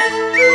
[0.00, 0.44] Música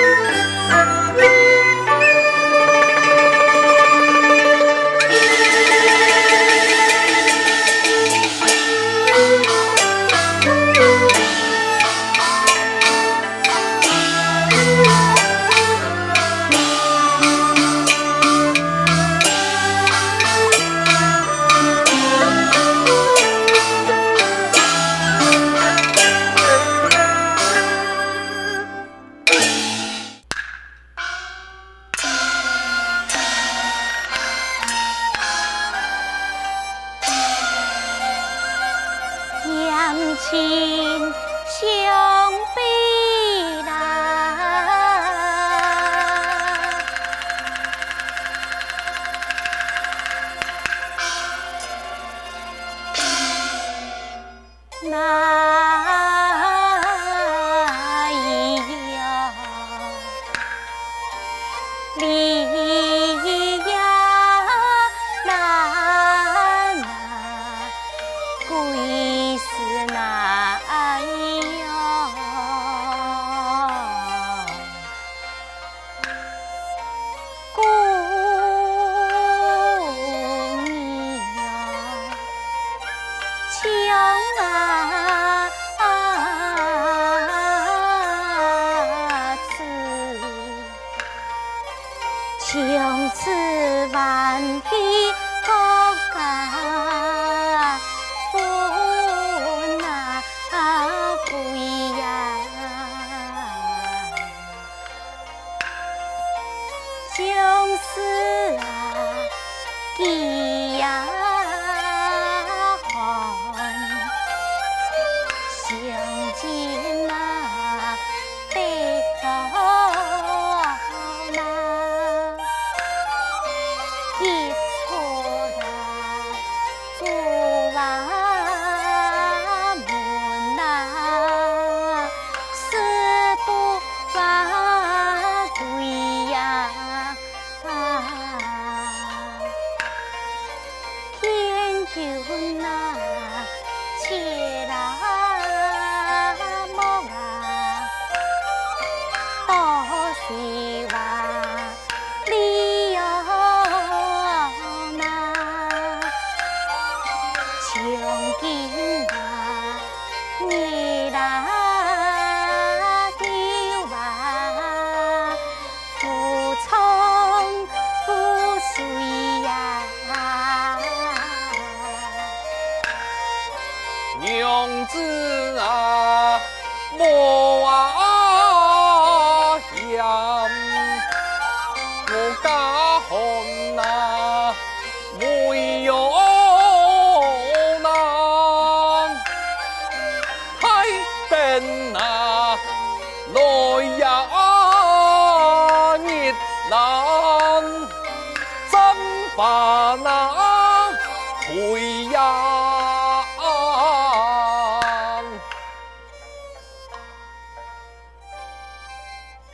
[202.12, 202.20] 样。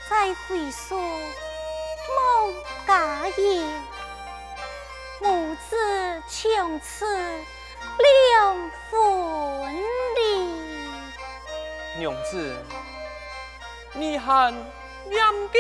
[0.09, 2.53] 再回首，梦
[2.87, 3.83] 家言，
[5.21, 5.75] 母子
[6.27, 7.05] 情此
[7.97, 8.99] 两分
[10.15, 10.19] 离。
[11.97, 12.33] 娘子，
[13.93, 14.51] 你还
[15.05, 15.59] 念给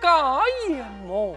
[0.00, 1.36] 家言么？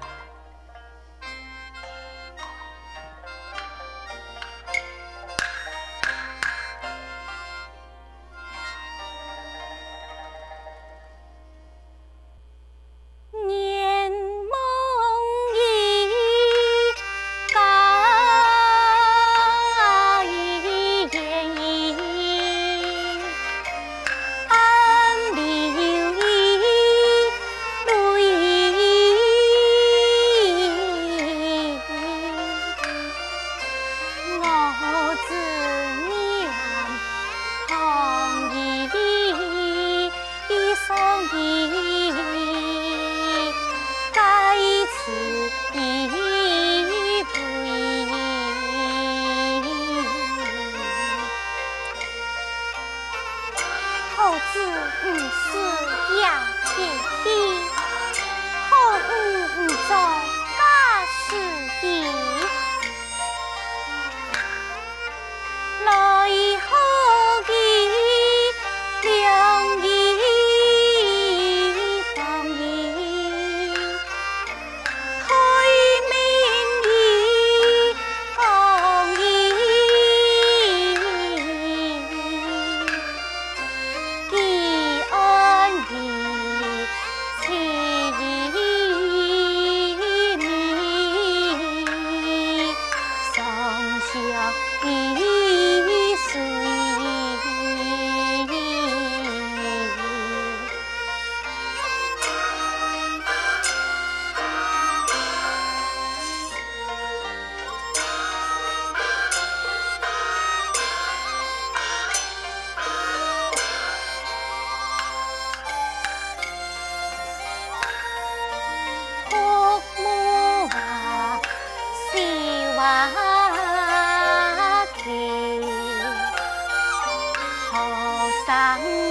[128.60, 128.66] 郎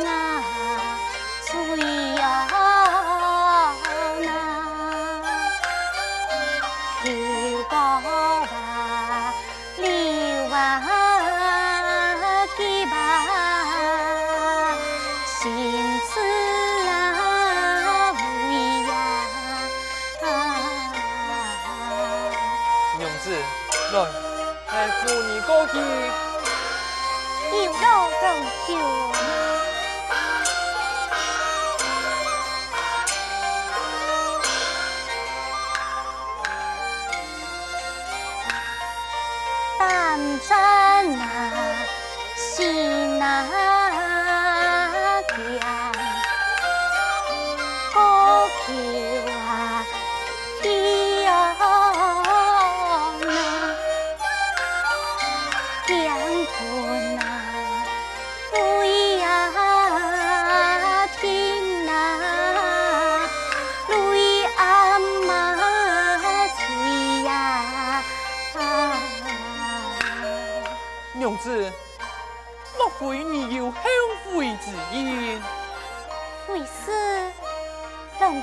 [0.05, 0.11] 啊，
[1.41, 1.49] 苏
[2.19, 2.53] 摇，高，
[7.03, 7.07] 给，
[10.51, 10.53] 呀。
[22.99, 23.25] 娘子，
[23.93, 23.97] 来，
[24.73, 25.73] 俺扶你过去。
[27.51, 27.83] 有道
[28.21, 29.08] 更。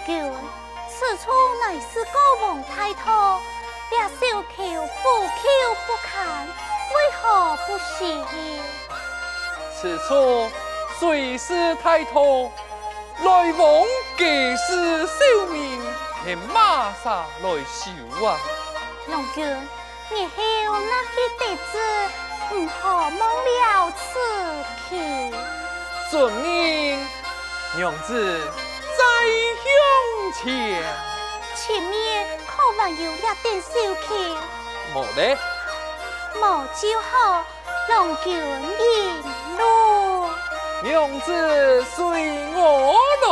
[0.05, 0.31] 君。
[9.77, 10.49] 此处
[10.99, 12.51] 虽是太托，
[13.23, 13.85] 来往
[14.17, 15.81] 皆是小民，
[16.23, 18.37] 系马上来收啊！
[19.07, 19.45] 郎君，
[20.11, 20.31] 你后
[20.79, 21.77] 那些弟子，
[22.55, 24.03] 唔好忘了此
[24.87, 24.91] 去。
[26.09, 27.05] 遵命，
[27.75, 28.64] 娘子在
[29.63, 29.71] 向
[30.33, 30.43] 前。
[31.55, 31.93] 前面
[32.45, 33.69] 可还有一点小
[34.01, 34.07] 桥？
[34.93, 35.37] 无咧。
[36.35, 36.39] 无
[36.75, 37.45] 就好，
[37.89, 39.23] 郎君引
[39.57, 40.29] 路。
[40.83, 42.03] 娘子随
[42.55, 43.25] 我来。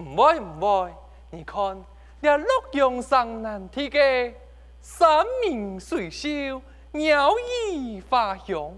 [0.00, 0.94] 唔会唔会，
[1.30, 1.84] 你看，
[2.20, 4.34] 那洛阳上南天嘅
[4.80, 6.60] 山明水秀，
[6.92, 7.30] 鸟
[7.72, 8.74] 语花香，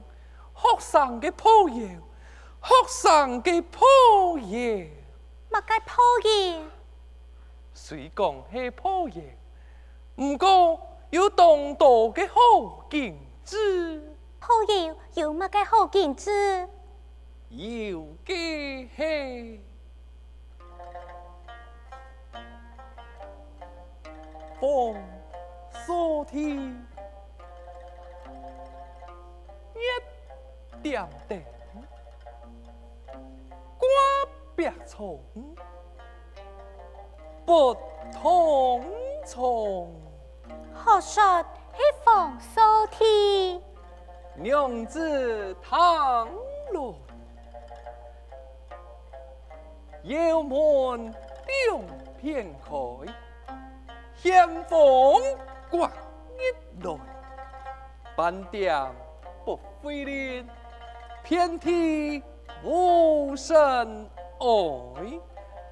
[0.54, 1.76] 学生嘅破窑，
[2.62, 3.87] 学生嘅破
[4.38, 6.62] 窑，乜嘅破窑？
[7.75, 9.22] 虽讲系破窑，
[10.16, 14.14] 唔过有当多嘅好景致。
[14.40, 16.68] 好有有乜嘅好景致？
[17.50, 19.60] 有嘅系
[24.60, 24.96] 凤
[25.70, 26.84] 苏天
[29.74, 31.44] 一点点
[33.78, 33.88] 挂
[34.56, 35.20] 壁虫
[37.46, 37.76] 不
[38.12, 38.84] 同
[39.24, 39.94] 虫，
[40.74, 41.42] 何说
[41.74, 42.60] 系凤苏
[42.90, 43.62] 天？
[44.34, 46.28] 娘子唐
[46.72, 46.96] 罗，
[50.02, 51.14] 窑门
[51.46, 51.80] 两
[52.20, 52.70] 片开，
[54.20, 55.22] 天风
[55.70, 55.88] 刮
[56.37, 56.98] 日来，
[58.16, 58.75] 半点
[59.44, 60.44] 不费力，
[61.22, 62.20] 遍体
[62.64, 64.10] 无尘
[64.40, 65.20] 埃，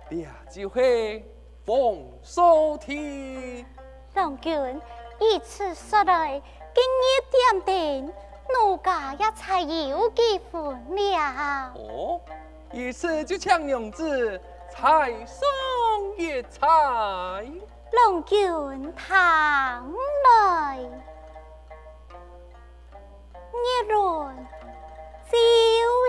[0.08, 1.22] 这就是
[1.64, 3.66] 凤苏天。
[4.14, 4.80] 郎君
[5.18, 6.40] 以此说来，
[6.72, 8.14] 今日点点。
[8.48, 11.72] 奴家也才有几分了。
[11.74, 12.20] 哦，
[12.72, 15.42] 于是就请娘子菜上
[16.16, 16.68] 一菜，
[18.04, 20.78] 龙君堂来，
[23.52, 24.36] 一轮
[25.24, 25.36] 朝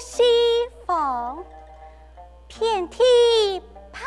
[0.02, 0.24] 西
[0.86, 1.46] 风，
[2.48, 3.04] 遍体
[3.92, 4.00] 白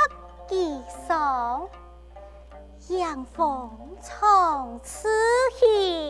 [0.50, 1.68] 衣裳，
[2.88, 3.70] 阳风
[4.02, 5.08] 从此
[5.58, 6.10] 行，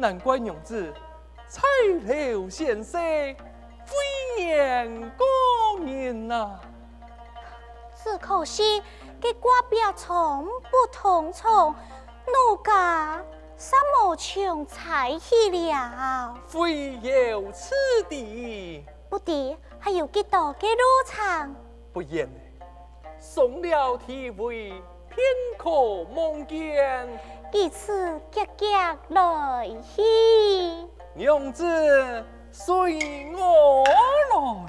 [0.00, 0.94] 难怪娘子
[1.48, 1.60] 彩
[2.06, 3.34] 头显色，飞
[4.38, 6.60] 年过年呐。
[8.00, 8.80] 只可惜，
[9.20, 11.74] 这挂表从不同从，
[12.26, 13.20] 奴家
[13.56, 16.32] 什么穷才去了？
[16.46, 17.74] 非有此
[18.08, 21.56] 地，不敌还有几多嘅路程？
[21.92, 22.30] 不言，
[23.18, 25.18] 送了体会，偏
[25.58, 25.68] 可
[26.14, 27.08] 梦见。
[27.50, 28.66] 几次结结
[29.08, 30.02] 来兮，
[31.14, 31.64] 娘子
[32.52, 32.74] 随
[33.34, 34.66] 我来。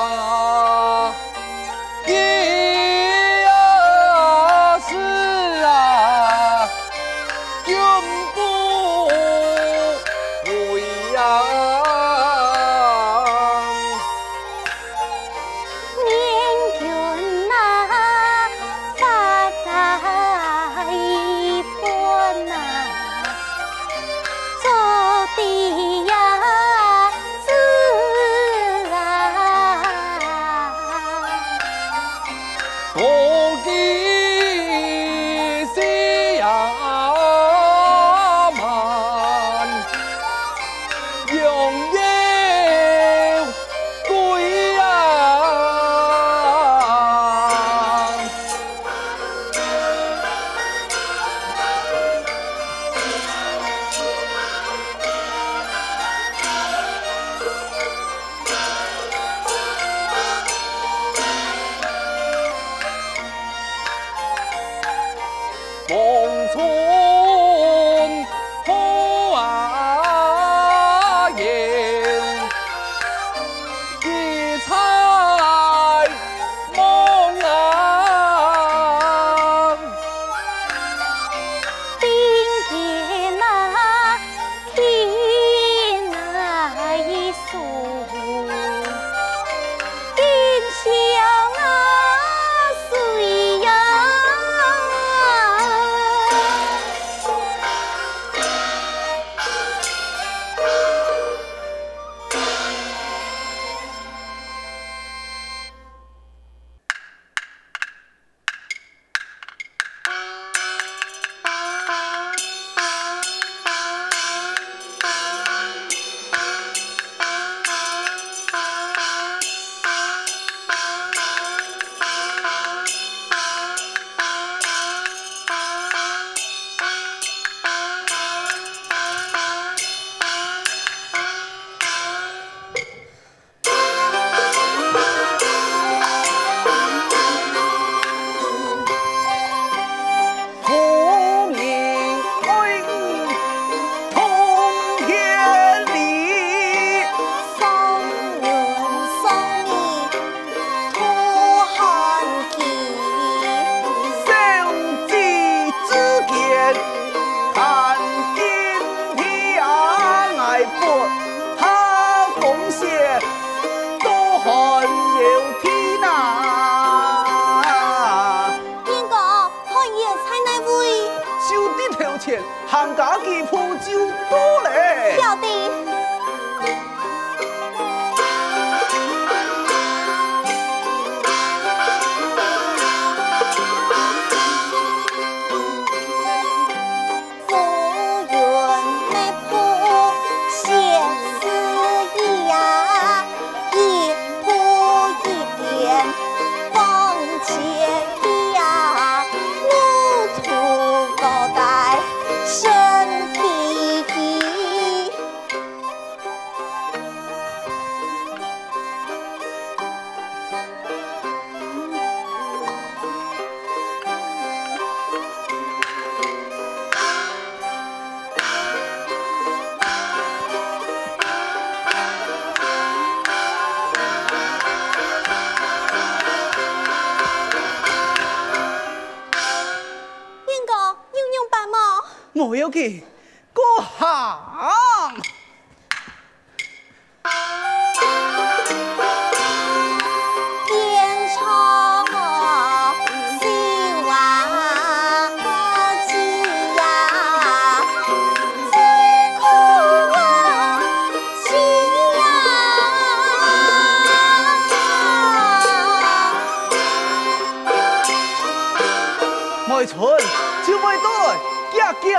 [0.00, 0.27] 아.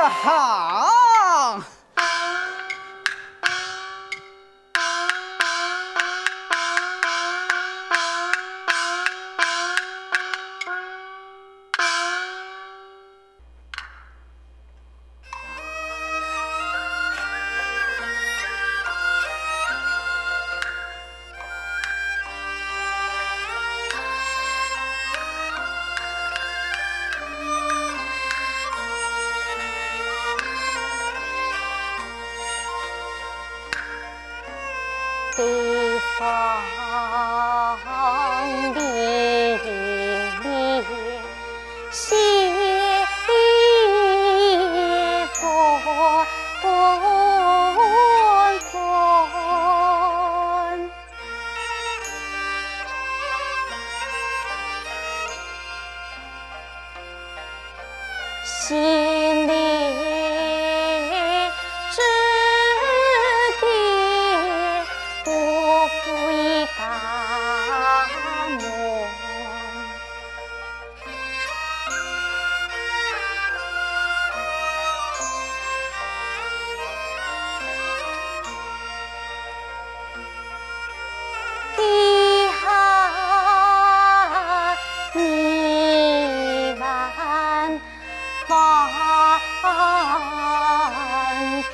[0.09, 0.88] 好。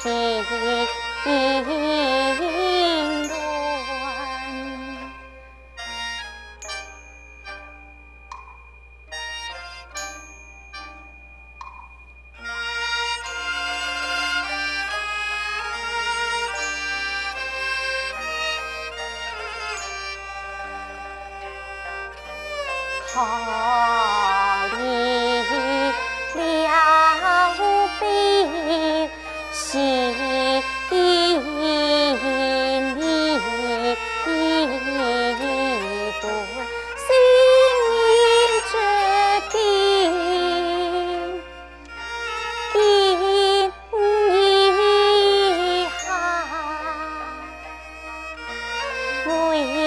[0.06, 0.10] 呜
[1.26, 2.25] 呜呜。
[49.56, 49.85] 周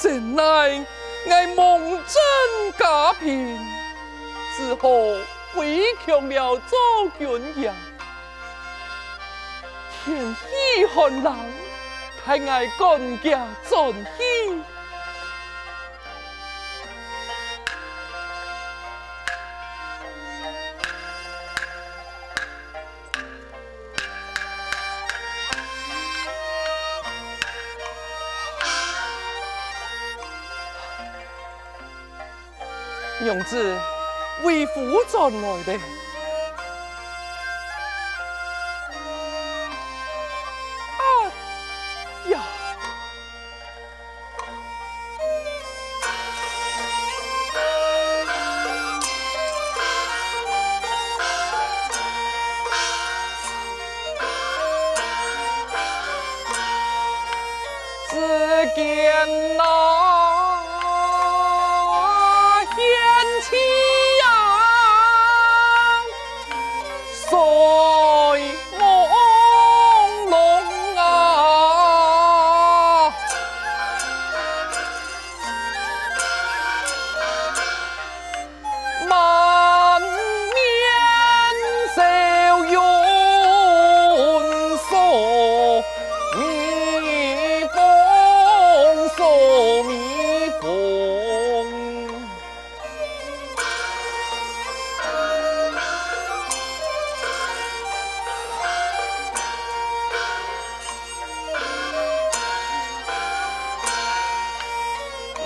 [0.00, 0.86] 怎奈
[1.28, 3.58] 爱梦真假品，
[4.56, 4.88] 只好
[5.56, 6.76] 委屈了周
[7.18, 7.74] 君爷。
[10.04, 11.36] 天气寒冷，
[12.24, 14.62] 太爱干家尽喜。
[33.28, 33.78] 娘子
[34.42, 35.97] 为父转来的。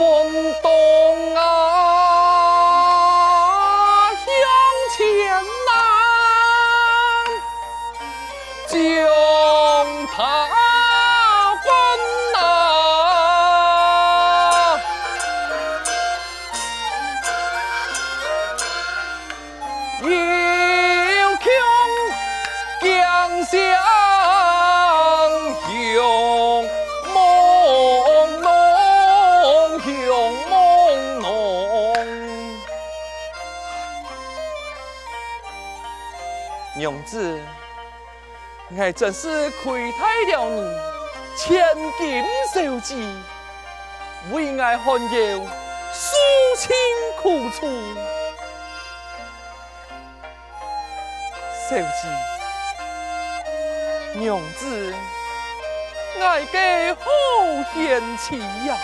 [0.03, 0.92] 娘
[37.13, 37.39] 子，
[38.71, 39.99] 我真是亏待
[40.33, 40.65] 了你，
[41.37, 41.63] 千
[41.99, 42.97] 金小姐，
[44.31, 45.11] 为爱寒窑，
[45.93, 46.17] 舒
[46.57, 46.75] 清
[47.21, 47.67] 苦楚。
[51.69, 52.09] 小姐，
[54.15, 54.95] 娘子，
[56.19, 57.05] 爱嘅好
[57.75, 58.75] 贤妻呀，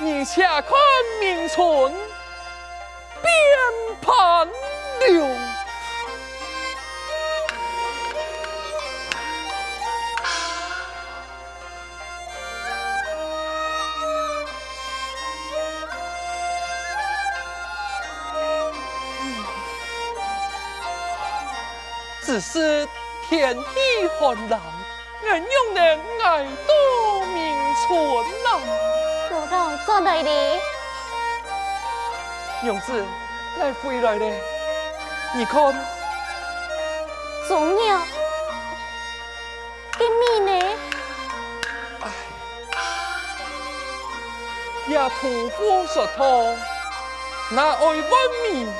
[0.00, 0.64] 你且看
[1.20, 1.94] 明春
[3.22, 3.30] 变
[4.02, 5.57] 盘了。
[22.38, 22.88] 只是
[23.28, 24.60] 天气寒冷，
[25.24, 25.82] 俺娘能
[26.20, 27.36] 挨到明
[27.84, 27.88] 春
[28.44, 28.48] 呐。
[29.32, 30.30] 老道做哪里？
[32.62, 33.04] 娘子，
[33.58, 34.24] 来回来了。
[35.34, 35.74] 你看，
[37.48, 38.00] 中鸟，
[39.98, 40.52] 给米呢？
[42.02, 42.06] 哎，
[44.92, 46.22] 呀，屠夫说他，
[47.50, 48.04] 那爱问
[48.44, 48.72] 米，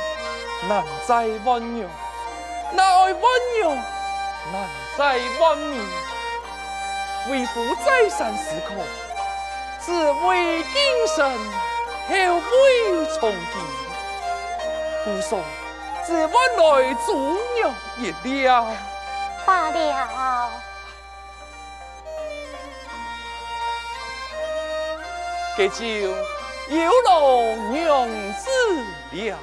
[0.68, 1.90] 难在问娘。
[2.72, 3.22] 那爱温
[3.61, 5.85] 柔，难在温柔。
[7.31, 8.74] 为父再三思考，
[9.85, 9.92] 只
[10.26, 11.18] 为今生，
[12.09, 12.48] 后会
[13.18, 13.35] 重见。
[15.04, 15.40] 故说
[16.07, 17.09] 只盼来煮
[17.61, 18.12] 肉一
[18.44, 18.66] 了。
[19.44, 20.50] 罢了。
[25.57, 27.40] 这就有劳
[27.72, 28.50] 娘子
[29.12, 29.37] 了。